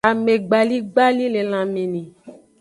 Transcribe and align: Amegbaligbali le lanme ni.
Amegbaligbali 0.09 1.25
le 1.33 1.41
lanme 1.51 1.83
ni. 1.93 2.01